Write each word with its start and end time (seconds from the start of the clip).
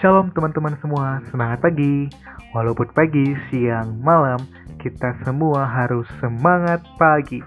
Shalom 0.00 0.32
teman-teman 0.32 0.80
semua, 0.80 1.20
semangat 1.28 1.60
pagi. 1.60 2.08
Walaupun 2.56 2.88
pagi, 2.96 3.36
siang, 3.52 4.00
malam, 4.00 4.40
kita 4.80 5.12
semua 5.28 5.68
harus 5.68 6.08
semangat 6.24 6.80
pagi. 6.96 7.44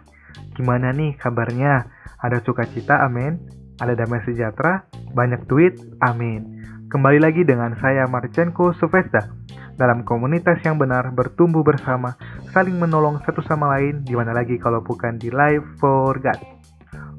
Gimana 0.54 0.94
nih 0.94 1.18
kabarnya? 1.18 1.82
Ada 2.22 2.46
sukacita, 2.46 3.02
amin. 3.10 3.42
Ada 3.82 3.98
damai 3.98 4.22
sejahtera, 4.22 4.86
banyak 5.18 5.50
duit, 5.50 5.82
amin. 6.06 6.62
Kembali 6.94 7.18
lagi 7.18 7.42
dengan 7.42 7.74
saya 7.82 8.06
Marcenko 8.06 8.78
Sufesta. 8.78 9.34
Dalam 9.74 10.06
komunitas 10.06 10.62
yang 10.62 10.78
benar, 10.78 11.10
bertumbuh 11.10 11.66
bersama, 11.66 12.14
saling 12.54 12.78
menolong 12.78 13.18
satu 13.26 13.42
sama 13.50 13.74
lain, 13.82 14.06
di 14.06 14.14
mana 14.14 14.30
lagi 14.30 14.62
kalau 14.62 14.86
bukan 14.86 15.18
di 15.18 15.34
Live 15.34 15.82
for 15.82 16.22
God. 16.22 16.38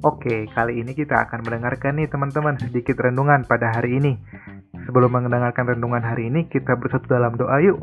Oke, 0.07 0.47
kali 0.55 0.79
ini 0.79 0.95
kita 0.95 1.27
akan 1.27 1.43
mendengarkan 1.43 1.99
nih 1.99 2.07
teman-teman 2.07 2.55
sedikit 2.63 3.03
renungan 3.03 3.43
pada 3.51 3.75
hari 3.75 3.99
ini. 3.99 4.15
Sebelum 4.85 5.11
mendengarkan 5.11 5.65
renungan 5.77 6.05
hari 6.05 6.29
ini, 6.29 6.45
kita 6.49 6.77
bersatu 6.77 7.09
dalam 7.09 7.35
doa 7.41 7.57
yuk. 7.65 7.81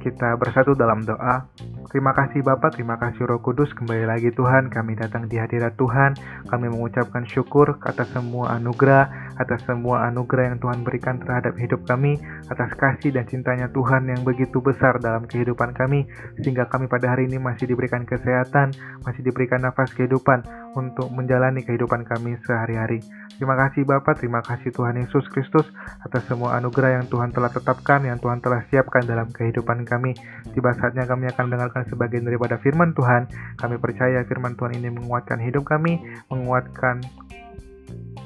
Kita 0.00 0.36
bersatu 0.36 0.76
dalam 0.76 1.04
doa. 1.04 1.48
Terima 1.94 2.10
kasih 2.10 2.42
Bapak, 2.42 2.74
terima 2.74 2.98
kasih 2.98 3.22
Roh 3.22 3.38
Kudus. 3.38 3.70
Kembali 3.70 4.02
lagi 4.02 4.34
Tuhan, 4.34 4.66
kami 4.66 4.98
datang 4.98 5.30
di 5.30 5.38
hadirat 5.38 5.78
Tuhan. 5.78 6.18
Kami 6.50 6.66
mengucapkan 6.66 7.22
syukur 7.22 7.78
atas 7.86 8.10
semua 8.10 8.58
anugerah, 8.58 9.38
atas 9.38 9.62
semua 9.62 10.02
anugerah 10.10 10.50
yang 10.50 10.58
Tuhan 10.58 10.82
berikan 10.82 11.22
terhadap 11.22 11.54
hidup 11.54 11.86
kami, 11.86 12.18
atas 12.50 12.74
kasih 12.74 13.14
dan 13.14 13.30
cintanya 13.30 13.70
Tuhan 13.70 14.10
yang 14.10 14.26
begitu 14.26 14.58
besar 14.58 14.98
dalam 14.98 15.30
kehidupan 15.30 15.70
kami, 15.70 16.10
sehingga 16.42 16.66
kami 16.66 16.90
pada 16.90 17.14
hari 17.14 17.30
ini 17.30 17.38
masih 17.38 17.70
diberikan 17.70 18.02
kesehatan, 18.02 18.74
masih 19.06 19.22
diberikan 19.22 19.62
nafas 19.62 19.94
kehidupan 19.94 20.42
untuk 20.74 21.10
menjalani 21.10 21.62
kehidupan 21.62 22.06
kami 22.06 22.38
sehari-hari. 22.46 23.00
Terima 23.34 23.54
kasih 23.58 23.82
Bapak, 23.86 24.22
terima 24.22 24.42
kasih 24.42 24.70
Tuhan 24.70 24.98
Yesus 24.98 25.26
Kristus 25.30 25.66
atas 26.02 26.22
semua 26.30 26.58
anugerah 26.58 27.02
yang 27.02 27.06
Tuhan 27.10 27.34
telah 27.34 27.50
tetapkan, 27.50 28.02
yang 28.06 28.18
Tuhan 28.22 28.38
telah 28.42 28.62
siapkan 28.70 29.02
dalam 29.06 29.30
kehidupan 29.30 29.86
kami. 29.86 30.14
Tiba 30.54 30.74
saatnya 30.78 31.06
kami 31.06 31.30
akan 31.30 31.50
mendengarkan 31.50 31.82
sebagian 31.90 32.26
daripada 32.26 32.58
firman 32.62 32.94
Tuhan. 32.94 33.26
Kami 33.58 33.76
percaya 33.78 34.22
firman 34.26 34.54
Tuhan 34.54 34.78
ini 34.78 34.90
menguatkan 34.94 35.42
hidup 35.42 35.66
kami, 35.66 35.98
menguatkan 36.30 37.02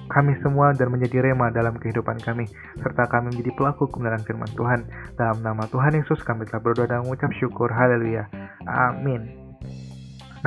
kami 0.08 0.32
semua 0.41 0.72
dan 0.72 0.88
menjadi 0.88 1.20
rema 1.20 1.52
dalam 1.52 1.76
kehidupan 1.76 2.16
kami, 2.24 2.48
serta 2.80 3.04
kami 3.12 3.28
menjadi 3.28 3.52
pelaku 3.54 3.92
kebenaran 3.92 4.24
firman 4.24 4.48
Tuhan. 4.56 4.80
Dalam 5.20 5.44
nama 5.44 5.69
Tuhan 5.69 6.00
Yesus 6.00 6.24
kami 6.24 6.48
telah 6.48 6.64
berdoa 6.64 6.88
dan 6.88 7.04
mengucap 7.04 7.28
syukur. 7.36 7.69
Haleluya. 7.69 8.24
Amin. 8.64 9.47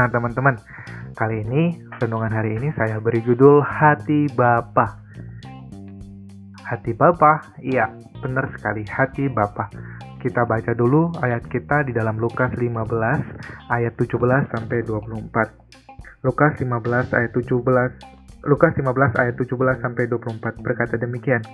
Nah 0.01 0.09
teman-teman, 0.09 0.57
kali 1.13 1.45
ini 1.45 1.77
renungan 2.01 2.33
hari 2.33 2.57
ini 2.57 2.73
saya 2.73 2.97
beri 2.97 3.21
judul 3.21 3.61
Hati 3.61 4.25
Bapa. 4.33 4.97
Hati 6.65 6.89
Bapa, 6.97 7.53
iya 7.61 7.85
benar 8.17 8.49
sekali 8.49 8.81
Hati 8.81 9.29
Bapa. 9.29 9.69
Kita 10.17 10.49
baca 10.49 10.73
dulu 10.73 11.13
ayat 11.21 11.45
kita 11.45 11.85
di 11.85 11.93
dalam 11.93 12.17
Lukas 12.17 12.49
15 12.49 12.81
ayat 13.69 13.93
17 13.93 14.49
sampai 14.49 14.81
24. 14.89 16.25
Lukas 16.25 16.57
15 16.57 17.13
ayat 17.21 17.31
17 17.37 18.41
Lukas 18.49 18.73
15 18.73 19.21
ayat 19.21 19.37
17 19.37 19.85
sampai 19.85 20.09
24 20.09 20.65
berkata 20.65 20.97
demikian. 20.97 21.45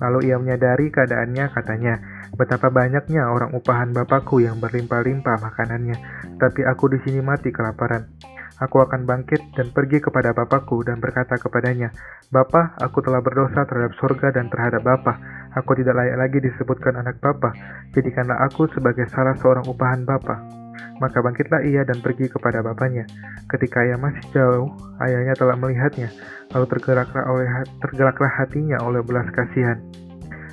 Lalu 0.00 0.32
ia 0.32 0.36
menyadari 0.36 0.92
keadaannya 0.92 1.52
katanya, 1.52 1.94
Betapa 2.36 2.68
banyaknya 2.68 3.32
orang 3.32 3.56
upahan 3.56 3.96
Bapakku 3.96 4.44
yang 4.44 4.60
berlimpah-limpah 4.60 5.40
makanannya, 5.40 5.96
tapi 6.36 6.68
aku 6.68 6.92
di 6.92 6.98
sini 7.06 7.24
mati 7.24 7.48
kelaparan. 7.48 8.12
Aku 8.56 8.80
akan 8.80 9.04
bangkit 9.04 9.52
dan 9.56 9.72
pergi 9.72 10.00
kepada 10.00 10.36
Bapakku 10.36 10.80
dan 10.84 11.00
berkata 11.00 11.40
kepadanya, 11.40 11.92
Bapa, 12.32 12.76
aku 12.80 13.04
telah 13.04 13.20
berdosa 13.20 13.64
terhadap 13.68 13.92
surga 14.00 14.32
dan 14.32 14.48
terhadap 14.52 14.84
Bapa. 14.84 15.16
Aku 15.56 15.76
tidak 15.76 15.96
layak 15.96 16.16
lagi 16.20 16.38
disebutkan 16.44 17.00
anak 17.00 17.20
Bapa. 17.20 17.52
Jadikanlah 17.96 18.36
aku 18.44 18.68
sebagai 18.72 19.08
salah 19.12 19.36
seorang 19.40 19.64
upahan 19.64 20.04
Bapa. 20.04 20.65
Maka 20.96 21.20
bangkitlah 21.20 21.62
ia 21.66 21.82
dan 21.84 22.00
pergi 22.00 22.30
kepada 22.32 22.64
bapaknya. 22.64 23.04
Ketika 23.52 23.84
ia 23.84 24.00
masih 24.00 24.24
jauh, 24.32 24.72
ayahnya 25.04 25.36
telah 25.36 25.54
melihatnya, 25.54 26.08
lalu 26.56 26.66
tergeraklah, 26.72 27.24
oleh, 27.28 27.48
tergeraklah 27.84 28.32
hatinya 28.32 28.80
oleh 28.80 29.04
belas 29.04 29.28
kasihan. 29.32 29.78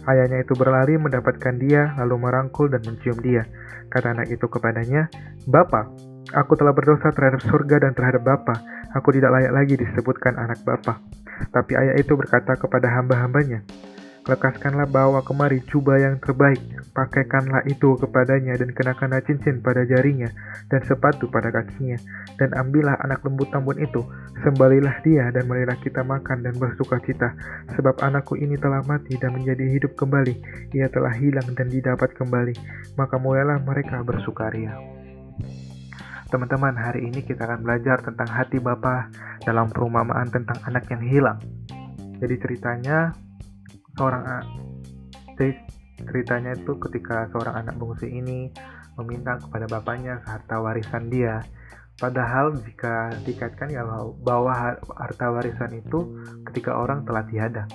Ayahnya 0.04 0.44
itu 0.44 0.52
berlari 0.54 1.00
mendapatkan 1.00 1.56
dia, 1.56 1.96
lalu 1.96 2.28
merangkul 2.28 2.68
dan 2.68 2.84
mencium 2.84 3.16
dia. 3.24 3.48
Kata 3.88 4.12
anak 4.12 4.28
itu 4.28 4.46
kepadanya, 4.52 5.08
Bapa, 5.48 5.88
aku 6.36 6.60
telah 6.60 6.76
berdosa 6.76 7.14
terhadap 7.16 7.40
surga 7.48 7.88
dan 7.88 7.96
terhadap 7.96 8.28
Bapa. 8.28 8.56
Aku 9.00 9.16
tidak 9.16 9.32
layak 9.32 9.56
lagi 9.56 9.80
disebutkan 9.80 10.36
anak 10.36 10.60
Bapa. 10.68 11.00
Tapi 11.56 11.74
ayah 11.80 11.96
itu 11.98 12.14
berkata 12.20 12.54
kepada 12.60 12.92
hamba-hambanya, 12.94 13.64
Lekaskanlah 14.24 14.88
bawa 14.88 15.20
kemari 15.28 15.60
jubah 15.68 16.00
yang 16.00 16.16
terbaik, 16.24 16.64
pakaikanlah 16.96 17.60
itu 17.68 18.00
kepadanya 18.00 18.56
dan 18.56 18.72
kenakanlah 18.72 19.20
cincin 19.28 19.60
pada 19.60 19.84
jarinya 19.84 20.32
dan 20.72 20.80
sepatu 20.88 21.28
pada 21.28 21.52
kakinya. 21.52 22.00
Dan 22.40 22.56
ambillah 22.56 22.96
anak 23.04 23.20
lembu 23.28 23.44
tambun 23.52 23.76
itu, 23.84 24.00
sembalilah 24.40 25.04
dia 25.04 25.28
dan 25.28 25.44
marilah 25.44 25.76
kita 25.76 26.08
makan 26.08 26.40
dan 26.40 26.56
bersuka 26.56 27.04
cita. 27.04 27.36
Sebab 27.76 28.00
anakku 28.00 28.40
ini 28.40 28.56
telah 28.56 28.80
mati 28.88 29.20
dan 29.20 29.36
menjadi 29.36 29.68
hidup 29.68 30.00
kembali, 30.00 30.40
ia 30.72 30.88
telah 30.88 31.12
hilang 31.20 31.52
dan 31.60 31.68
didapat 31.68 32.16
kembali. 32.16 32.56
Maka 32.96 33.20
mulailah 33.20 33.60
mereka 33.60 34.08
bersukaria. 34.08 34.80
Teman-teman, 36.32 36.80
hari 36.80 37.12
ini 37.12 37.28
kita 37.28 37.44
akan 37.44 37.60
belajar 37.60 38.00
tentang 38.00 38.32
hati 38.32 38.64
Bapa 38.64 39.12
dalam 39.44 39.68
perumpamaan 39.68 40.32
tentang 40.32 40.64
anak 40.64 40.88
yang 40.88 41.04
hilang. 41.04 41.40
Jadi 42.24 42.40
ceritanya 42.40 43.12
seorang 43.98 44.24
jadi 45.38 45.54
ceritanya 46.04 46.54
itu 46.54 46.78
ketika 46.78 47.30
seorang 47.34 47.66
anak 47.66 47.76
bungsu 47.78 48.06
ini 48.06 48.50
meminta 48.98 49.42
kepada 49.42 49.66
bapaknya 49.66 50.22
harta 50.26 50.62
warisan 50.62 51.10
dia. 51.10 51.42
Padahal 51.98 52.58
jika 52.58 53.14
dikaitkan 53.22 53.70
ya 53.70 53.86
bahwa 54.26 54.78
harta 54.98 55.30
warisan 55.30 55.78
itu 55.78 56.22
ketika 56.50 56.74
orang 56.74 57.06
telah 57.06 57.26
tiada. 57.26 57.66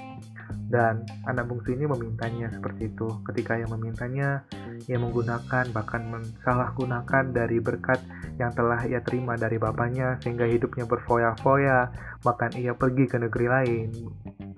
Dan 0.68 1.04
anak 1.24 1.48
bungsu 1.48 1.72
ini 1.72 1.88
memintanya 1.88 2.52
seperti 2.52 2.92
itu. 2.92 3.08
Ketika 3.24 3.56
ia 3.56 3.64
memintanya 3.68 4.44
ia 4.86 4.98
menggunakan 5.00 5.70
bahkan 5.72 6.02
mensalahgunakan 6.12 7.32
dari 7.32 7.58
berkat 7.58 7.98
yang 8.36 8.52
telah 8.54 8.84
ia 8.84 9.00
terima 9.02 9.34
dari 9.34 9.56
bapaknya 9.58 10.20
sehingga 10.22 10.46
hidupnya 10.46 10.86
berfoya-foya 10.86 11.90
bahkan 12.22 12.52
ia 12.54 12.76
pergi 12.76 13.10
ke 13.10 13.16
negeri 13.18 13.46
lain 13.48 13.88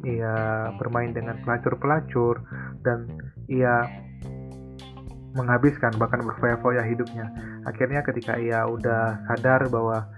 ia 0.04 0.70
bermain 0.80 1.12
dengan 1.12 1.38
pelacur-pelacur 1.44 2.40
dan 2.84 3.08
ia 3.50 3.84
menghabiskan 5.30 5.94
bahkan 5.94 6.26
berfoya-foya 6.26 6.82
hidupnya 6.82 7.30
akhirnya 7.62 8.02
ketika 8.02 8.34
ia 8.34 8.66
udah 8.66 9.22
sadar 9.30 9.70
bahwa 9.70 10.08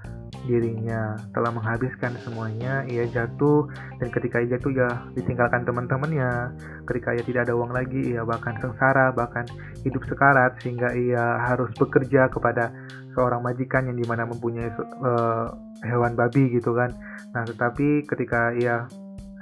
dirinya 0.43 1.15
telah 1.31 1.55
menghabiskan 1.55 2.19
semuanya, 2.27 2.83
ia 2.91 3.07
jatuh 3.07 3.71
dan 4.03 4.09
ketika 4.11 4.43
ia 4.43 4.59
jatuh 4.59 4.73
ya 4.75 4.89
ditinggalkan 5.15 5.63
teman-temannya. 5.63 6.57
Ketika 6.89 7.15
ia 7.15 7.23
tidak 7.23 7.47
ada 7.47 7.55
uang 7.55 7.71
lagi, 7.71 8.17
ia 8.17 8.27
bahkan 8.27 8.59
sengsara, 8.59 9.15
bahkan 9.15 9.47
hidup 9.87 10.03
sekarat 10.11 10.59
sehingga 10.59 10.91
ia 10.99 11.39
harus 11.47 11.71
bekerja 11.79 12.27
kepada 12.33 12.75
seorang 13.15 13.45
majikan 13.45 13.87
yang 13.87 13.99
di 13.99 14.07
mana 14.09 14.27
mempunyai 14.27 14.73
uh, 15.05 15.53
hewan 15.87 16.19
babi 16.19 16.51
gitu 16.59 16.75
kan. 16.75 16.91
Nah, 17.37 17.47
tetapi 17.47 18.09
ketika 18.09 18.51
ia 18.57 18.89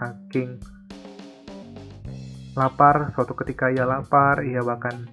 saking 0.00 0.56
lapar, 2.56 3.12
suatu 3.15 3.37
ketika 3.37 3.69
ia 3.71 3.84
lapar, 3.84 4.43
ia 4.43 4.65
bahkan 4.65 5.06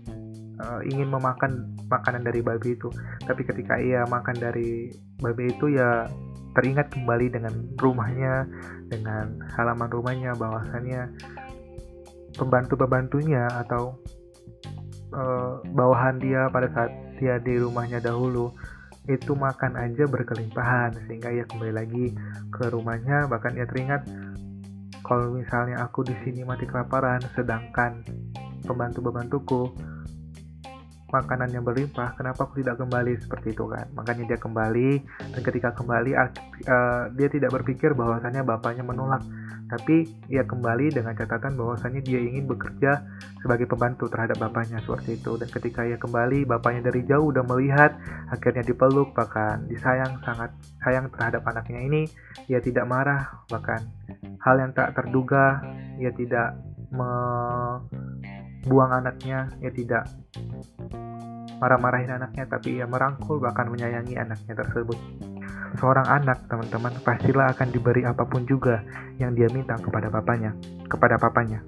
uh, 0.64 0.82
ingin 0.88 1.12
memakan 1.12 1.76
makanan 1.92 2.26
dari 2.26 2.42
babi 2.42 2.74
itu. 2.74 2.90
Tapi 3.28 3.44
ketika 3.46 3.78
ia 3.78 4.08
makan 4.08 4.36
dari 4.40 4.90
babi 5.22 5.52
itu 5.52 5.76
ya 5.76 6.08
teringat 6.58 6.90
kembali 6.90 7.28
dengan 7.30 7.54
rumahnya, 7.78 8.50
dengan 8.90 9.38
halaman 9.54 9.90
rumahnya, 9.92 10.32
bahwasannya 10.34 11.14
pembantu-pembantunya 12.34 13.46
atau 13.68 14.00
uh, 15.14 15.62
bawahan 15.74 16.18
dia 16.18 16.50
pada 16.50 16.70
saat 16.74 16.92
dia 17.18 17.42
di 17.42 17.58
rumahnya 17.58 18.02
dahulu 18.02 18.54
itu 19.08 19.34
makan 19.34 19.80
aja 19.80 20.04
berkelimpahan 20.04 20.92
sehingga 21.08 21.32
ia 21.32 21.48
kembali 21.48 21.74
lagi 21.74 22.06
ke 22.52 22.68
rumahnya 22.68 23.26
bahkan 23.32 23.56
ia 23.56 23.64
teringat 23.64 24.04
kalau 25.06 25.34
misalnya 25.34 25.84
aku 25.84 26.06
di 26.06 26.16
sini 26.26 26.42
mati 26.48 26.66
kelaparan 26.66 27.22
sedangkan 27.36 28.02
pembantu-pembantuku 28.66 29.72
makanan 31.08 31.56
yang 31.56 31.64
berlimpah, 31.64 32.20
kenapa 32.20 32.44
aku 32.44 32.60
tidak 32.60 32.76
kembali 32.84 33.16
seperti 33.16 33.56
itu 33.56 33.64
kan? 33.72 33.88
Makanya 33.96 34.28
dia 34.28 34.40
kembali 34.40 34.92
dan 35.32 35.42
ketika 35.42 35.72
kembali 35.72 36.12
uh, 36.20 37.08
dia 37.16 37.28
tidak 37.32 37.56
berpikir 37.56 37.96
bahwasannya 37.96 38.44
bapaknya 38.44 38.84
menolak, 38.84 39.24
tapi 39.68 40.08
ia 40.32 40.48
kembali 40.48 40.96
dengan 40.96 41.12
catatan 41.12 41.60
bahwasannya 41.60 42.00
dia 42.00 42.24
ingin 42.24 42.48
bekerja 42.48 43.04
sebagai 43.44 43.68
pembantu 43.68 44.08
terhadap 44.08 44.40
bapaknya 44.40 44.80
seperti 44.80 45.20
itu. 45.20 45.36
Dan 45.36 45.52
ketika 45.52 45.84
ia 45.84 46.00
kembali, 46.00 46.48
bapaknya 46.48 46.88
dari 46.88 47.04
jauh 47.04 47.36
udah 47.36 47.44
melihat, 47.44 48.00
akhirnya 48.32 48.64
dipeluk 48.64 49.12
bahkan 49.12 49.68
disayang 49.68 50.24
sangat 50.24 50.56
sayang 50.80 51.12
terhadap 51.12 51.44
anaknya 51.44 51.84
ini. 51.84 52.08
Ia 52.48 52.64
tidak 52.64 52.88
marah 52.88 53.44
bahkan 53.52 53.84
hal 54.40 54.56
yang 54.56 54.72
tak 54.72 54.96
terduga, 54.96 55.60
ia 56.00 56.16
tidak 56.16 56.56
membuang 56.88 59.04
anaknya 59.04 59.52
ya 59.60 59.72
tidak 59.76 60.08
marah-marahin 61.58 62.14
anaknya 62.14 62.46
tapi 62.48 62.80
ia 62.80 62.86
merangkul 62.86 63.42
bahkan 63.42 63.68
menyayangi 63.68 64.16
anaknya 64.16 64.54
tersebut 64.56 64.98
seorang 65.76 66.08
anak 66.08 66.48
teman-teman 66.48 66.96
pastilah 67.04 67.52
akan 67.52 67.68
diberi 67.76 68.08
apa 68.08 68.24
pun 68.24 68.48
juga 68.48 68.80
yang 69.20 69.36
dia 69.36 69.52
minta 69.52 69.76
kepada 69.76 70.08
papanya 70.08 70.56
kepada 70.88 71.20
papanya. 71.20 71.60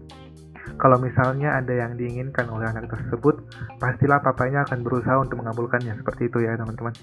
Kalau 0.80 0.96
misalnya 0.96 1.60
ada 1.60 1.76
yang 1.76 2.00
diinginkan 2.00 2.48
oleh 2.48 2.72
anak 2.72 2.88
tersebut 2.88 3.44
pastilah 3.84 4.24
papanya 4.24 4.64
akan 4.64 4.80
berusaha 4.80 5.20
untuk 5.20 5.44
mengabulkannya 5.44 5.98
seperti 6.00 6.32
itu 6.32 6.48
ya 6.48 6.56
teman-teman. 6.56 6.96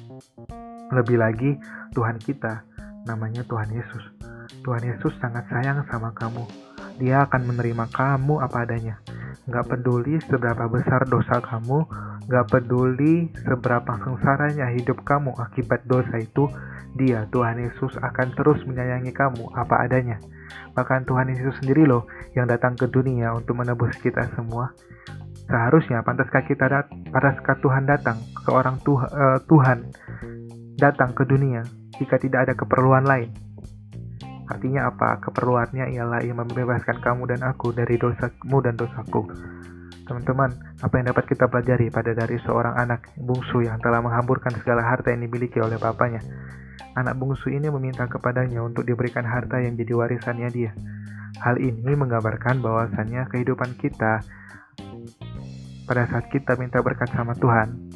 Lebih 0.94 1.20
lagi 1.20 1.50
Tuhan 1.92 2.16
kita 2.16 2.64
namanya 3.04 3.44
Tuhan 3.44 3.68
Yesus. 3.68 4.04
Tuhan 4.64 4.82
Yesus 4.86 5.12
sangat 5.20 5.44
sayang 5.52 5.84
sama 5.92 6.14
kamu. 6.16 6.46
Dia 6.96 7.28
akan 7.28 7.52
menerima 7.52 7.92
kamu 7.92 8.40
apa 8.40 8.64
adanya 8.64 8.96
Gak 9.44 9.68
peduli 9.68 10.16
seberapa 10.24 10.64
besar 10.72 11.04
dosa 11.04 11.38
kamu, 11.44 11.84
gak 12.26 12.46
peduli 12.48 13.28
seberapa 13.44 13.92
sengsaranya 14.00 14.72
hidup 14.72 15.04
kamu 15.04 15.36
akibat 15.36 15.84
dosa 15.84 16.16
itu, 16.16 16.48
dia, 16.96 17.28
Tuhan 17.28 17.60
Yesus 17.60 17.92
akan 18.00 18.32
terus 18.32 18.64
menyayangi 18.64 19.12
kamu 19.12 19.52
apa 19.52 19.84
adanya. 19.84 20.16
Bahkan 20.72 21.04
Tuhan 21.04 21.28
Yesus 21.28 21.60
sendiri 21.60 21.84
loh 21.84 22.08
yang 22.32 22.48
datang 22.48 22.72
ke 22.72 22.88
dunia 22.88 23.36
untuk 23.36 23.60
menebus 23.60 23.92
kita 24.00 24.24
semua. 24.32 24.72
Seharusnya 25.46 26.02
pantaskah 26.02 26.42
kita 26.42 26.66
dat 26.66 26.90
pantaskah 27.12 27.62
Tuhan 27.62 27.86
datang 27.86 28.18
seorang 28.42 28.82
uh, 28.82 29.38
Tuhan 29.46 29.78
datang 30.74 31.14
ke 31.14 31.22
dunia 31.22 31.62
jika 32.00 32.18
tidak 32.18 32.50
ada 32.50 32.54
keperluan 32.58 33.06
lain? 33.06 33.45
Artinya 34.46 34.90
apa? 34.90 35.18
Keperluannya 35.22 35.90
ialah 35.94 36.22
ia 36.22 36.34
membebaskan 36.34 37.02
kamu 37.02 37.34
dan 37.34 37.40
aku 37.42 37.74
dari 37.74 37.98
dosamu 37.98 38.62
dan 38.62 38.78
dosaku. 38.78 39.26
Teman-teman, 40.06 40.54
apa 40.78 40.94
yang 41.02 41.06
dapat 41.10 41.24
kita 41.26 41.50
pelajari 41.50 41.90
pada 41.90 42.14
dari 42.14 42.38
seorang 42.46 42.78
anak 42.78 43.10
bungsu 43.18 43.66
yang 43.66 43.82
telah 43.82 43.98
menghamburkan 43.98 44.54
segala 44.62 44.86
harta 44.86 45.10
yang 45.10 45.26
dimiliki 45.26 45.58
oleh 45.58 45.74
bapaknya? 45.82 46.22
Anak 46.94 47.18
bungsu 47.18 47.50
ini 47.50 47.66
meminta 47.68 48.06
kepadanya 48.06 48.62
untuk 48.62 48.86
diberikan 48.86 49.26
harta 49.26 49.58
yang 49.58 49.74
jadi 49.74 49.92
warisannya 49.98 50.48
dia. 50.54 50.72
Hal 51.42 51.58
ini 51.58 51.92
menggambarkan 51.98 52.62
bahwasannya 52.62 53.28
kehidupan 53.34 53.76
kita 53.82 54.22
pada 55.90 56.02
saat 56.08 56.30
kita 56.30 56.54
minta 56.56 56.80
berkat 56.80 57.10
sama 57.12 57.34
Tuhan, 57.36 57.86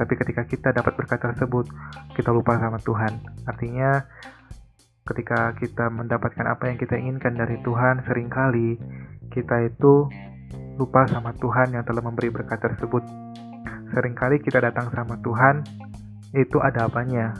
tapi 0.00 0.16
ketika 0.16 0.48
kita 0.48 0.72
dapat 0.72 0.96
berkat 0.96 1.20
tersebut, 1.20 1.68
kita 2.16 2.32
lupa 2.32 2.56
sama 2.56 2.80
Tuhan. 2.80 3.20
Artinya, 3.44 4.00
ketika 5.10 5.50
kita 5.58 5.90
mendapatkan 5.90 6.46
apa 6.46 6.70
yang 6.70 6.78
kita 6.78 6.94
inginkan 6.94 7.34
dari 7.34 7.58
Tuhan, 7.66 8.06
sering 8.06 8.30
kali 8.30 8.78
kita 9.34 9.66
itu 9.66 10.06
lupa 10.78 11.04
sama 11.10 11.34
Tuhan 11.34 11.74
yang 11.74 11.82
telah 11.82 12.00
memberi 12.00 12.30
berkat 12.30 12.62
tersebut. 12.62 13.02
Seringkali 13.90 14.38
kita 14.38 14.62
datang 14.62 14.86
sama 14.94 15.18
Tuhan, 15.18 15.66
itu 16.30 16.62
ada 16.62 16.86
apanya. 16.86 17.34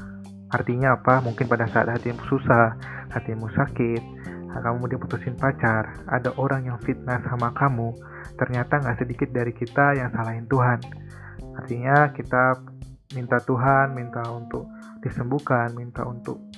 Artinya 0.51 0.99
apa? 0.99 1.23
Mungkin 1.23 1.47
pada 1.47 1.71
saat 1.71 1.87
hatimu 1.87 2.27
susah, 2.27 2.75
hatimu 3.15 3.47
sakit, 3.55 4.03
kamu 4.51 4.91
diputusin 4.91 5.39
pacar, 5.39 5.95
ada 6.11 6.35
orang 6.35 6.67
yang 6.67 6.79
fitnah 6.83 7.23
sama 7.23 7.55
kamu, 7.55 7.95
ternyata 8.35 8.83
nggak 8.83 8.99
sedikit 8.99 9.31
dari 9.31 9.55
kita 9.55 9.95
yang 9.95 10.11
salahin 10.11 10.51
Tuhan. 10.51 10.83
Artinya 11.55 12.11
kita 12.19 12.59
minta 13.15 13.39
Tuhan, 13.39 13.95
minta 13.95 14.27
untuk 14.27 14.67
disembuhkan, 15.07 15.71
minta 15.79 16.03
untuk 16.03 16.50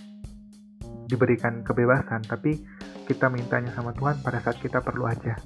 diberikan 1.12 1.60
kebebasan, 1.60 2.24
tapi 2.24 2.64
kita 3.04 3.28
mintanya 3.28 3.68
sama 3.76 3.92
Tuhan 3.92 4.24
pada 4.24 4.40
saat 4.40 4.56
kita 4.56 4.80
perlu 4.80 5.04
aja. 5.04 5.36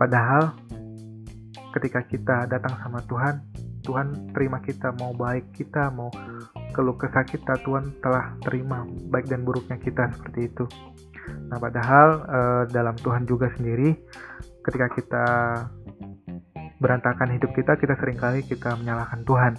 Padahal 0.00 0.56
ketika 1.76 2.00
kita 2.08 2.36
datang 2.48 2.80
sama 2.80 3.04
Tuhan, 3.04 3.44
Tuhan 3.84 4.32
terima 4.32 4.62
kita 4.62 4.94
mau 4.96 5.12
baik 5.12 5.52
kita 5.52 5.90
mau 5.90 6.08
keluh 6.72 6.96
kesah 6.96 7.26
kita 7.26 7.58
Tuhan 7.66 7.98
telah 8.00 8.38
terima 8.40 8.86
baik 9.10 9.28
dan 9.28 9.44
buruknya 9.44 9.76
kita 9.76 10.08
seperti 10.16 10.48
itu. 10.48 10.64
Nah 11.50 11.58
padahal 11.60 12.08
eh, 12.24 12.62
dalam 12.72 12.96
Tuhan 12.96 13.28
juga 13.28 13.50
sendiri 13.58 13.92
ketika 14.62 14.86
kita 14.94 15.24
berantakan 16.82 17.30
hidup 17.38 17.54
kita, 17.54 17.78
kita 17.78 17.94
sering 17.94 18.18
kali 18.18 18.42
kita 18.42 18.74
menyalahkan 18.74 19.22
Tuhan. 19.22 19.52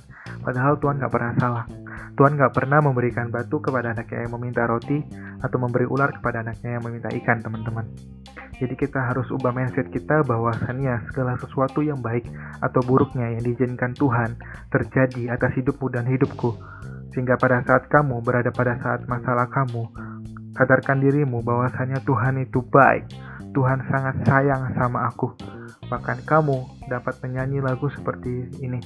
Padahal 0.43 0.75
Tuhan 0.75 0.99
gak 0.99 1.13
pernah 1.13 1.31
salah. 1.39 1.65
Tuhan 2.13 2.37
gak 2.37 2.53
pernah 2.53 2.77
memberikan 2.77 3.33
batu 3.33 3.57
kepada 3.57 3.89
anaknya 3.89 4.29
yang 4.29 4.33
meminta 4.37 4.69
roti 4.69 5.01
atau 5.41 5.57
memberi 5.57 5.89
ular 5.89 6.13
kepada 6.13 6.45
anaknya 6.45 6.77
yang 6.77 6.83
meminta 6.85 7.09
ikan, 7.09 7.41
teman-teman. 7.41 7.89
Jadi 8.61 8.77
kita 8.77 9.01
harus 9.01 9.25
ubah 9.33 9.49
mindset 9.49 9.89
kita 9.89 10.21
bahwasannya 10.23 11.09
segala 11.09 11.35
sesuatu 11.41 11.81
yang 11.81 11.99
baik 12.05 12.29
atau 12.61 12.85
buruknya 12.85 13.33
yang 13.33 13.41
diizinkan 13.41 13.97
Tuhan 13.97 14.37
terjadi 14.69 15.33
atas 15.33 15.57
hidupmu 15.57 15.89
dan 15.89 16.05
hidupku. 16.05 16.53
Sehingga 17.11 17.35
pada 17.35 17.65
saat 17.65 17.89
kamu 17.89 18.21
berada 18.21 18.53
pada 18.53 18.77
saat 18.77 19.09
masalah 19.09 19.49
kamu, 19.49 19.89
sadarkan 20.53 21.01
dirimu 21.01 21.41
bahwasannya 21.41 22.01
Tuhan 22.05 22.45
itu 22.45 22.61
baik. 22.61 23.09
Tuhan 23.53 23.85
sangat 23.89 24.21
sayang 24.25 24.73
sama 24.77 25.09
aku. 25.09 25.33
Bahkan 25.89 26.25
kamu 26.25 26.89
dapat 26.89 27.21
menyanyi 27.21 27.61
lagu 27.61 27.89
seperti 27.89 28.49
ini. 28.61 28.81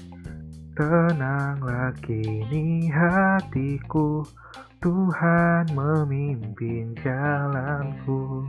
Tenanglah 0.77 1.89
kini 2.05 2.85
hatiku, 2.93 4.21
Tuhan 4.77 5.65
memimpin 5.73 6.93
jalanku 7.01 8.45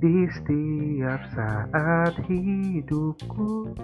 di 0.00 0.24
setiap 0.32 1.20
saat 1.36 2.16
hidupku. 2.24 3.76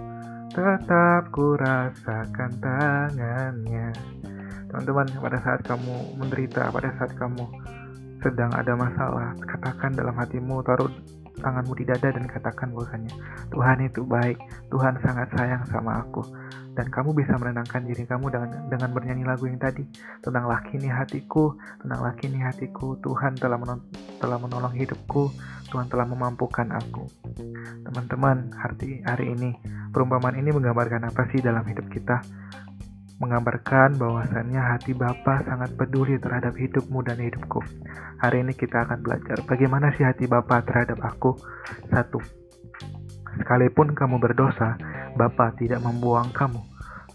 Tetap 0.57 1.29
ku 1.29 1.53
rasakan 1.53 2.49
tangannya. 2.57 3.93
Teman-teman, 4.65 5.21
pada 5.21 5.37
saat 5.45 5.61
kamu 5.61 6.17
menderita, 6.17 6.73
pada 6.73 6.89
saat 6.97 7.13
kamu 7.13 7.45
sedang 8.25 8.49
ada 8.57 8.73
masalah, 8.73 9.37
katakan 9.37 9.93
dalam 9.93 10.17
hatimu, 10.17 10.65
taruh 10.65 10.89
tanganmu 11.45 11.77
di 11.77 11.85
dada 11.85 12.09
dan 12.09 12.25
katakan 12.25 12.73
bahwasanya 12.73 13.13
Tuhan 13.53 13.85
itu 13.85 14.01
baik, 14.01 14.41
Tuhan 14.73 14.97
sangat 15.05 15.29
sayang 15.37 15.61
sama 15.69 16.01
aku. 16.01 16.25
Dan 16.81 16.89
kamu 16.89 17.13
bisa 17.13 17.37
menenangkan 17.37 17.85
diri 17.85 18.09
kamu 18.09 18.33
dengan 18.33 18.49
dengan 18.65 18.89
bernyanyi 18.89 19.21
lagu 19.21 19.45
yang 19.45 19.61
tadi 19.61 19.85
tentang 20.25 20.49
laki 20.49 20.81
ini 20.81 20.89
hatiku, 20.89 21.53
tentang 21.77 22.01
laki 22.01 22.25
ini 22.25 22.41
hatiku, 22.41 22.97
Tuhan 23.05 23.37
telah 23.37 23.61
menolong, 23.61 23.85
telah 24.17 24.41
menolong 24.41 24.73
hidupku, 24.73 25.29
Tuhan 25.69 25.85
telah 25.93 26.09
memampukan 26.09 26.73
aku. 26.73 27.05
Teman-teman, 27.85 28.49
hari 28.57 29.05
hari 29.05 29.29
ini 29.29 29.53
perumpamaan 29.93 30.41
ini 30.41 30.49
menggambarkan 30.49 31.05
apa 31.05 31.29
sih 31.29 31.37
dalam 31.37 31.61
hidup 31.69 31.85
kita? 31.93 32.17
menggambarkan 33.21 34.01
bahwasannya 34.01 34.57
hati 34.57 34.97
Bapa 34.97 35.45
sangat 35.45 35.77
peduli 35.77 36.17
terhadap 36.17 36.57
hidupmu 36.57 37.05
dan 37.05 37.21
hidupku. 37.21 37.61
Hari 38.17 38.41
ini 38.41 38.57
kita 38.57 38.89
akan 38.89 39.05
belajar 39.05 39.45
bagaimana 39.45 39.93
sih 39.93 40.01
hati 40.01 40.25
Bapa 40.25 40.65
terhadap 40.65 40.97
aku. 41.05 41.37
Satu, 41.93 42.17
sekalipun 43.37 43.93
kamu 43.93 44.17
berdosa, 44.17 44.73
Bapa 45.13 45.53
tidak 45.61 45.85
membuang 45.85 46.33
kamu. 46.33 46.70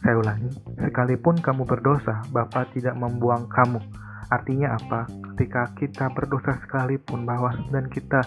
Saya 0.07 0.23
ulangi, 0.23 0.55
sekalipun 0.79 1.43
kamu 1.43 1.67
berdosa, 1.67 2.23
Bapa 2.31 2.63
tidak 2.71 2.95
membuang 2.95 3.51
kamu. 3.51 3.83
Artinya 4.31 4.79
apa? 4.79 5.11
Ketika 5.35 5.75
kita 5.75 6.15
berdosa 6.15 6.55
sekalipun 6.63 7.27
bahwa 7.27 7.51
dan 7.75 7.91
kita 7.91 8.23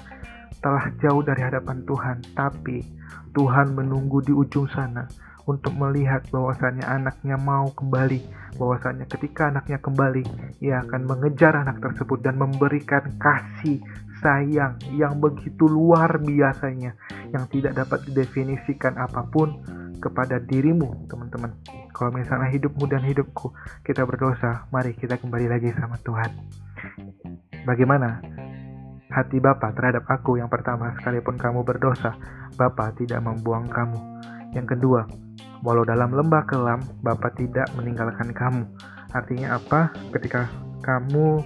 telah 0.60 0.92
jauh 1.00 1.24
dari 1.24 1.40
hadapan 1.40 1.88
Tuhan, 1.88 2.20
tapi 2.36 2.84
Tuhan 3.32 3.80
menunggu 3.80 4.20
di 4.20 4.36
ujung 4.36 4.68
sana 4.68 5.08
untuk 5.48 5.72
melihat 5.80 6.28
bahwasannya 6.28 6.84
anaknya 6.84 7.40
mau 7.40 7.72
kembali, 7.72 8.28
bahwasannya 8.60 9.08
ketika 9.08 9.48
anaknya 9.48 9.80
kembali, 9.80 10.28
ia 10.60 10.84
akan 10.84 11.08
mengejar 11.08 11.64
anak 11.64 11.80
tersebut 11.80 12.20
dan 12.20 12.36
memberikan 12.36 13.08
kasih 13.16 13.80
sayang 14.20 14.76
yang 15.00 15.16
begitu 15.24 15.64
luar 15.64 16.20
biasanya, 16.20 16.92
yang 17.32 17.48
tidak 17.48 17.80
dapat 17.80 18.04
didefinisikan 18.04 19.00
apa 19.00 19.24
pun 19.32 19.79
kepada 20.00 20.40
dirimu, 20.40 21.06
teman-teman. 21.12 21.54
Kalau 21.92 22.16
misalnya 22.16 22.48
hidupmu 22.50 22.88
dan 22.88 23.04
hidupku 23.04 23.52
kita 23.84 24.08
berdosa, 24.08 24.66
mari 24.72 24.96
kita 24.96 25.20
kembali 25.20 25.48
lagi 25.52 25.70
sama 25.76 26.00
Tuhan. 26.02 26.32
Bagaimana 27.68 28.24
hati 29.12 29.38
Bapa 29.44 29.76
terhadap 29.76 30.08
aku 30.08 30.40
yang 30.40 30.48
pertama, 30.48 30.96
sekalipun 30.98 31.36
kamu 31.36 31.62
berdosa, 31.68 32.16
Bapa 32.56 32.96
tidak 32.96 33.20
membuang 33.22 33.68
kamu. 33.68 34.00
Yang 34.56 34.80
kedua, 34.80 35.06
Walau 35.60 35.84
dalam 35.84 36.16
lembah 36.16 36.48
kelam, 36.48 36.80
Bapa 37.04 37.36
tidak 37.36 37.68
meninggalkan 37.76 38.32
kamu. 38.32 38.64
Artinya 39.12 39.60
apa? 39.60 39.92
Ketika 40.16 40.48
kamu 40.80 41.44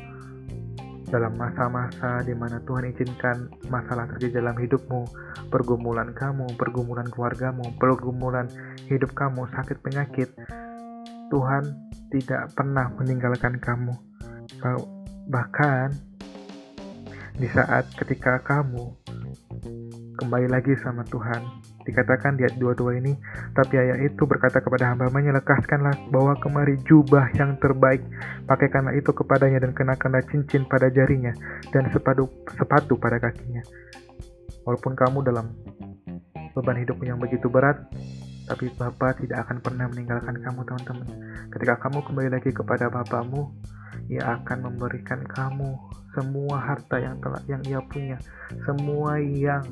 dalam 1.13 1.37
masa-masa 1.37 2.25
di 2.25 2.33
mana 2.33 2.57
Tuhan 2.65 2.89
izinkan 2.89 3.53
masalah 3.69 4.09
terjadi 4.09 4.41
dalam 4.41 4.57
hidupmu, 4.57 5.05
pergumulan 5.53 6.09
kamu, 6.17 6.57
pergumulan 6.57 7.05
keluargamu, 7.05 7.69
pergumulan 7.77 8.49
hidup 8.89 9.13
kamu, 9.13 9.45
sakit 9.53 9.77
penyakit, 9.85 10.33
Tuhan 11.29 11.69
tidak 12.09 12.49
pernah 12.57 12.89
meninggalkan 12.97 13.61
kamu. 13.61 13.93
Bahkan 15.29 15.87
di 17.37 17.45
saat 17.45 17.93
ketika 17.93 18.41
kamu 18.41 18.89
kembali 20.17 20.49
lagi 20.49 20.73
sama 20.81 21.05
Tuhan. 21.05 21.62
Dikatakan 21.83 22.39
di 22.39 22.47
ayat 22.47 22.55
22 22.59 22.99
ini, 23.03 23.13
tapi 23.51 23.75
ayah 23.75 23.99
itu 23.99 24.23
berkata 24.23 24.63
kepada 24.63 24.91
hamba-hambanya, 24.95 25.35
lekaskanlah 25.35 25.95
bawa 26.09 26.39
kemari 26.39 26.79
jubah 26.87 27.27
yang 27.35 27.59
terbaik, 27.59 27.99
pakaikanlah 28.47 28.95
itu 28.95 29.11
kepadanya 29.11 29.63
dan 29.63 29.71
kenakanlah 29.75 30.23
cincin 30.31 30.63
pada 30.63 30.87
jarinya 30.87 31.35
dan 31.75 31.91
sepatu 31.91 32.31
sepatu 32.55 32.95
pada 32.95 33.19
kakinya. 33.19 33.61
Walaupun 34.63 34.95
kamu 34.95 35.27
dalam 35.27 35.51
beban 36.55 36.77
hidupmu 36.79 37.03
yang 37.03 37.19
begitu 37.19 37.51
berat, 37.51 37.83
tapi 38.47 38.71
Bapa 38.75 39.15
tidak 39.15 39.47
akan 39.47 39.57
pernah 39.59 39.87
meninggalkan 39.91 40.35
kamu 40.39 40.59
teman-teman. 40.67 41.07
Ketika 41.51 41.75
kamu 41.79 41.99
kembali 42.03 42.29
lagi 42.31 42.51
kepada 42.51 42.87
Bapamu, 42.91 43.51
ia 44.11 44.39
akan 44.39 44.71
memberikan 44.71 45.23
kamu 45.23 45.79
semua 46.13 46.61
harta 46.61 47.01
yang 47.01 47.17
telah 47.19 47.41
yang 47.49 47.63
ia 47.65 47.81
punya, 47.81 48.17
semua 48.67 49.17
yang 49.19 49.65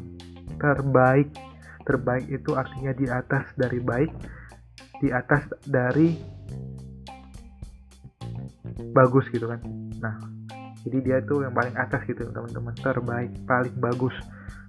terbaik. 0.58 1.30
Terbaik 1.84 2.26
itu 2.30 2.52
artinya 2.54 2.92
di 2.94 3.06
atas 3.10 3.46
dari 3.58 3.80
baik, 3.82 4.12
di 5.02 5.10
atas 5.10 5.50
dari 5.66 6.18
bagus 8.92 9.26
gitu 9.34 9.50
kan. 9.50 9.60
Nah, 10.02 10.16
jadi 10.86 10.98
dia 11.02 11.18
itu 11.22 11.46
yang 11.46 11.54
paling 11.54 11.76
atas 11.78 12.02
gitu 12.10 12.26
teman-teman, 12.30 12.74
terbaik, 12.82 13.32
paling 13.46 13.76
bagus, 13.78 14.16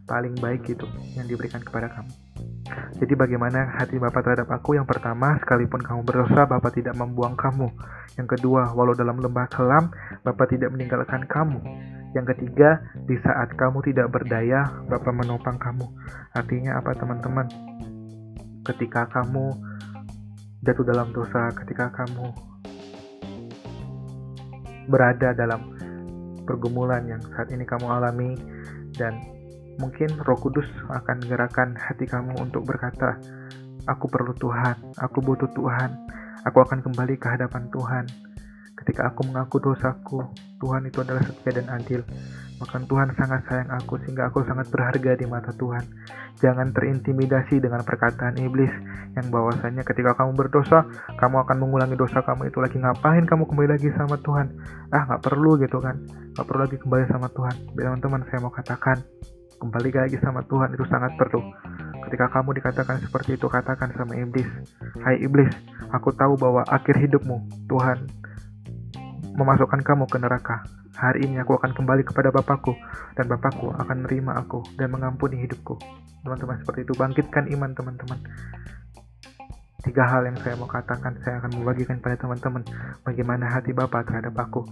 paling 0.05 0.35
baik 0.41 0.69
gitu 0.69 0.85
yang 1.17 1.25
diberikan 1.25 1.61
kepada 1.65 1.89
kamu. 1.89 2.13
Jadi 3.01 3.13
bagaimana 3.19 3.69
hati 3.77 3.99
Bapak 4.01 4.23
terhadap 4.25 4.49
aku? 4.53 4.79
Yang 4.79 4.97
pertama, 4.97 5.37
sekalipun 5.41 5.83
kamu 5.83 6.01
berdosa, 6.05 6.49
Bapak 6.49 6.77
tidak 6.77 6.97
membuang 6.97 7.37
kamu. 7.37 7.69
Yang 8.17 8.39
kedua, 8.39 8.73
walau 8.73 8.97
dalam 8.97 9.19
lembah 9.19 9.49
kelam, 9.51 9.93
Bapak 10.25 10.53
tidak 10.53 10.73
meninggalkan 10.73 11.25
kamu. 11.27 11.61
Yang 12.13 12.37
ketiga, 12.37 12.81
di 13.09 13.17
saat 13.25 13.57
kamu 13.57 13.81
tidak 13.89 14.13
berdaya, 14.13 14.69
Bapak 14.89 15.17
menopang 15.17 15.57
kamu. 15.57 15.89
Artinya 16.37 16.77
apa 16.77 16.93
teman-teman? 16.93 17.49
Ketika 18.63 19.09
kamu 19.09 19.53
jatuh 20.63 20.87
dalam 20.87 21.11
dosa, 21.11 21.51
ketika 21.57 21.91
kamu 21.91 22.31
berada 24.87 25.33
dalam 25.35 25.73
pergumulan 26.45 27.07
yang 27.07 27.23
saat 27.33 27.51
ini 27.55 27.63
kamu 27.63 27.87
alami 27.87 28.35
dan 28.99 29.17
mungkin 29.81 30.11
Roh 30.23 30.39
Kudus 30.39 30.67
akan 30.91 31.23
gerakan 31.27 31.75
hati 31.79 32.05
kamu 32.05 32.37
untuk 32.39 32.67
berkata, 32.67 33.17
"Aku 33.89 34.11
perlu 34.11 34.37
Tuhan, 34.37 34.95
aku 35.01 35.19
butuh 35.23 35.49
Tuhan, 35.55 35.91
aku 36.45 36.59
akan 36.61 36.85
kembali 36.85 37.15
ke 37.17 37.27
hadapan 37.31 37.67
Tuhan." 37.73 38.05
Ketika 38.83 39.15
aku 39.15 39.31
mengaku 39.31 39.63
dosaku, 39.63 40.27
Tuhan 40.59 40.83
itu 40.91 41.07
adalah 41.07 41.23
setia 41.23 41.63
dan 41.63 41.71
adil. 41.71 42.03
Maka 42.59 42.83
Tuhan 42.83 43.15
sangat 43.15 43.47
sayang 43.47 43.71
aku 43.79 43.95
sehingga 44.03 44.27
aku 44.27 44.43
sangat 44.43 44.67
berharga 44.75 45.15
di 45.15 45.27
mata 45.31 45.55
Tuhan. 45.55 45.87
Jangan 46.43 46.75
terintimidasi 46.75 47.63
dengan 47.63 47.87
perkataan 47.87 48.43
iblis 48.43 48.75
yang 49.15 49.31
bahwasanya 49.31 49.87
ketika 49.87 50.19
kamu 50.19 50.35
berdosa, 50.35 50.83
kamu 51.15 51.47
akan 51.47 51.57
mengulangi 51.63 51.95
dosa 51.95 52.27
kamu 52.27 52.51
itu 52.51 52.59
lagi. 52.59 52.83
Ngapain 52.83 53.23
kamu 53.23 53.47
kembali 53.47 53.69
lagi 53.71 53.87
sama 53.95 54.19
Tuhan? 54.19 54.51
Ah, 54.91 55.07
nggak 55.07 55.23
perlu 55.31 55.63
gitu 55.63 55.79
kan. 55.79 56.03
Nggak 56.35 56.47
perlu 56.51 56.61
lagi 56.67 56.77
kembali 56.83 57.05
sama 57.07 57.27
Tuhan. 57.31 57.55
Teman-teman, 57.79 58.21
saya 58.27 58.39
mau 58.43 58.51
katakan, 58.51 58.99
kembali 59.63 59.91
lagi 59.95 60.19
sama 60.19 60.43
Tuhan 60.51 60.75
itu 60.75 60.83
sangat 60.91 61.15
perlu. 61.15 61.39
Ketika 62.11 62.35
kamu 62.35 62.51
dikatakan 62.59 62.99
seperti 62.99 63.39
itu, 63.39 63.47
katakan 63.47 63.95
sama 63.95 64.19
iblis, 64.19 64.51
Hai 65.07 65.23
iblis, 65.23 65.55
aku 65.95 66.11
tahu 66.19 66.35
bahwa 66.35 66.67
akhir 66.67 66.99
hidupmu, 66.99 67.71
Tuhan 67.71 68.11
memasukkan 69.23 69.81
kamu 69.87 70.05
ke 70.11 70.19
neraka. 70.19 70.67
Hari 70.93 71.25
ini 71.25 71.41
aku 71.41 71.57
akan 71.57 71.73
kembali 71.73 72.05
kepada 72.05 72.29
Bapakku, 72.29 72.77
dan 73.17 73.31
Bapakku 73.31 73.73
akan 73.73 74.05
menerima 74.05 74.33
aku 74.45 74.61
dan 74.77 74.93
mengampuni 74.93 75.41
hidupku. 75.41 75.79
Teman-teman 76.23 76.61
seperti 76.61 76.87
itu, 76.87 76.93
bangkitkan 76.95 77.49
iman 77.55 77.71
teman-teman. 77.73 78.19
Tiga 79.83 80.07
hal 80.07 80.31
yang 80.31 80.39
saya 80.39 80.55
mau 80.55 80.71
katakan, 80.71 81.19
saya 81.27 81.43
akan 81.43 81.59
membagikan 81.59 81.99
pada 81.99 82.15
teman-teman 82.15 82.63
bagaimana 83.03 83.51
hati 83.51 83.75
Bapak 83.75 84.07
terhadap 84.07 84.35
aku. 84.39 84.63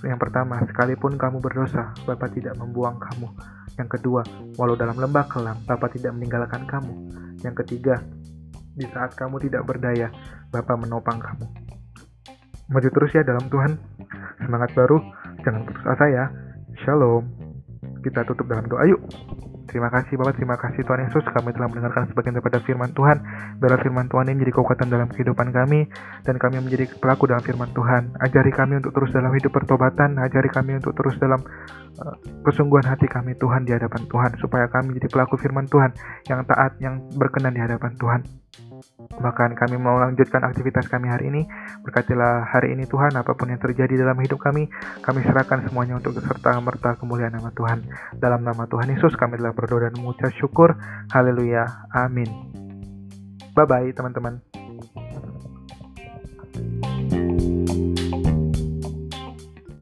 Yang 0.00 0.20
pertama, 0.28 0.60
sekalipun 0.64 1.20
kamu 1.20 1.44
berdosa, 1.44 1.92
Bapak 2.08 2.32
tidak 2.32 2.56
membuang 2.56 2.96
kamu. 2.96 3.28
Yang 3.76 4.00
kedua, 4.00 4.24
walau 4.56 4.72
dalam 4.72 4.96
lembah 4.96 5.28
kelam, 5.28 5.60
Bapak 5.68 6.00
tidak 6.00 6.16
meninggalkan 6.16 6.64
kamu. 6.64 6.94
Yang 7.44 7.64
ketiga, 7.64 8.00
di 8.72 8.88
saat 8.88 9.12
kamu 9.12 9.36
tidak 9.44 9.68
berdaya, 9.68 10.08
Bapak 10.48 10.80
menopang 10.80 11.20
kamu. 11.20 11.65
Maju 12.66 12.88
terus 12.90 13.10
ya 13.14 13.22
dalam 13.22 13.46
Tuhan. 13.46 13.78
Semangat 14.42 14.74
baru, 14.74 14.98
jangan 15.46 15.62
putus 15.70 15.86
asa 15.86 16.06
ya. 16.10 16.24
Shalom. 16.82 17.22
Kita 18.02 18.26
tutup 18.26 18.50
dalam 18.50 18.66
doa 18.66 18.82
yuk. 18.90 19.02
Terima 19.66 19.90
kasih 19.90 20.14
Bapak, 20.14 20.38
terima 20.38 20.56
kasih 20.56 20.86
Tuhan 20.86 21.10
Yesus 21.10 21.26
kami 21.26 21.50
telah 21.50 21.66
mendengarkan 21.66 22.06
sebagian 22.08 22.38
daripada 22.38 22.62
firman 22.62 22.94
Tuhan. 22.94 23.18
Biarlah 23.58 23.82
firman 23.82 24.06
Tuhan 24.06 24.30
ini 24.30 24.34
menjadi 24.40 24.54
kekuatan 24.62 24.88
dalam 24.88 25.10
kehidupan 25.10 25.50
kami 25.50 25.90
dan 26.22 26.34
kami 26.38 26.62
menjadi 26.62 26.86
pelaku 27.02 27.26
dalam 27.26 27.42
firman 27.42 27.70
Tuhan. 27.74 28.14
Ajari 28.22 28.54
kami 28.54 28.78
untuk 28.78 28.94
terus 28.94 29.10
dalam 29.10 29.34
hidup 29.34 29.50
pertobatan, 29.50 30.22
ajari 30.22 30.48
kami 30.48 30.78
untuk 30.78 30.94
terus 30.94 31.18
dalam 31.18 31.42
uh, 31.98 32.14
kesungguhan 32.46 32.86
hati 32.86 33.10
kami 33.10 33.34
Tuhan 33.36 33.66
di 33.66 33.74
hadapan 33.74 34.06
Tuhan 34.06 34.30
supaya 34.38 34.70
kami 34.70 34.94
menjadi 34.96 35.08
pelaku 35.12 35.34
firman 35.34 35.66
Tuhan 35.66 35.90
yang 36.30 36.46
taat, 36.46 36.78
yang 36.78 37.02
berkenan 37.18 37.52
di 37.52 37.60
hadapan 37.60 37.92
Tuhan. 37.98 38.20
Bahkan 39.16 39.56
kami 39.56 39.76
mau 39.80 39.96
lanjutkan 39.96 40.44
aktivitas 40.44 40.86
kami 40.92 41.08
hari 41.08 41.32
ini. 41.32 41.42
Berkatilah 41.82 42.44
hari 42.48 42.76
ini 42.76 42.84
Tuhan, 42.84 43.16
apa 43.16 43.32
pun 43.32 43.48
yang 43.48 43.60
terjadi 43.60 44.04
dalam 44.04 44.16
hidup 44.20 44.40
kami, 44.40 44.68
kami 45.00 45.20
serahkan 45.24 45.64
semuanya 45.68 45.96
untuk 45.96 46.16
serta 46.20 46.56
merta 46.60 46.96
kemuliaan 47.00 47.32
nama 47.32 47.50
Tuhan. 47.52 47.84
Dalam 48.20 48.44
nama 48.44 48.68
Tuhan 48.68 48.92
Yesus 48.92 49.16
kami 49.16 49.40
telah 49.40 49.56
berdoa 49.56 49.88
dan 49.88 49.94
mengucap 49.96 50.32
syukur. 50.36 50.76
Haleluya. 51.12 51.88
Amin. 51.92 52.28
Bye-bye 53.56 53.96
teman-teman. 53.96 54.44